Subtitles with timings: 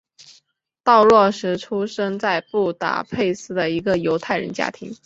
[0.83, 4.91] 道洛什出生在布达佩斯一个犹太人家庭。